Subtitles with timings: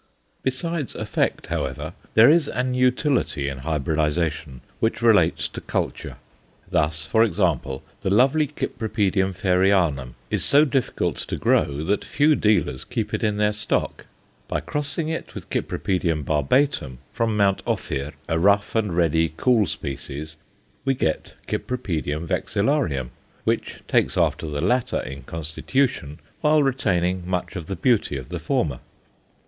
[0.41, 6.15] Besides effect, however, there is an utility in hybridization which relates to culture.
[6.67, 12.83] Thus, for example, the lovely Cypripedium Fairieanum is so difficult to grow that few dealers
[12.83, 14.07] keep it in their stock;
[14.47, 16.25] by crossing it with Cyp.
[16.25, 20.35] barbatum, from Mount Ophir, a rough and ready cool species,
[20.83, 21.67] we get Cyp.
[21.67, 23.11] vexillarium,
[23.43, 28.39] which takes after the latter in constitution while retaining much of the beauty of the
[28.39, 28.79] former.